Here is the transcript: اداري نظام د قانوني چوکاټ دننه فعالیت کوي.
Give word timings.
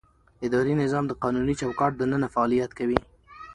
اداري 0.45 0.73
نظام 0.83 1.03
د 1.07 1.11
قانوني 1.23 1.53
چوکاټ 1.61 1.91
دننه 1.97 2.27
فعالیت 2.33 2.71
کوي. 2.79 2.99